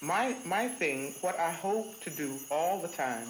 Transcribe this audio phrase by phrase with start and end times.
[0.00, 3.26] My my thing, what I hope to do all the time,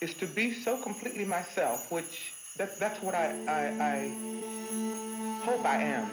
[0.00, 5.82] is to be so completely myself, which that that's what I I, I hope I
[5.82, 6.06] am.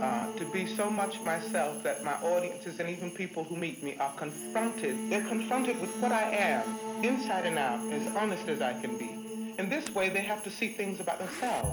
[0.00, 3.96] Uh, to be so much myself that my audiences and even people who meet me
[3.98, 4.96] are confronted.
[5.10, 9.10] They're confronted with what I am, inside and out, as honest as I can be.
[9.58, 11.68] In this way, they have to see things about themselves.